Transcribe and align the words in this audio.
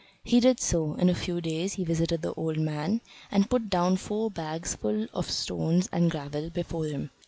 He 0.23 0.39
did 0.39 0.59
so; 0.59 0.95
in 0.95 1.11
a 1.11 1.13
few 1.13 1.41
days 1.41 1.73
he 1.73 1.83
visited 1.83 2.23
the 2.23 2.33
old 2.33 2.57
man 2.57 3.01
and 3.29 3.47
put 3.47 3.69
down 3.69 3.97
four 3.97 4.31
bags 4.31 4.73
full 4.73 5.05
of 5.13 5.29
stones 5.29 5.87
and 5.91 6.09
gravel 6.09 6.49
before 6.49 6.85
him. 6.85 7.11